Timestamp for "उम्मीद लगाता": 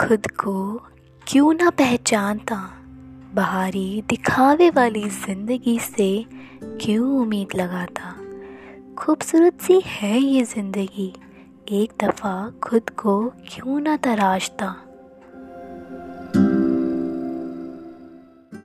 7.20-8.14